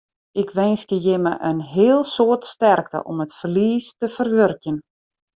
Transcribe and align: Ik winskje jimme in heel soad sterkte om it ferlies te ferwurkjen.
Ik 0.41 0.49
winskje 0.57 0.97
jimme 1.05 1.33
in 1.49 1.59
heel 1.75 2.01
soad 2.13 2.43
sterkte 2.53 2.99
om 3.09 3.17
it 3.25 3.33
ferlies 3.39 3.87
te 3.99 4.07
ferwurkjen. 4.15 4.77